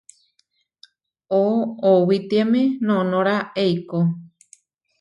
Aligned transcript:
Oʼowitiáme 1.39 2.61
noʼnóra 2.85 3.35
eikó. 3.63 3.97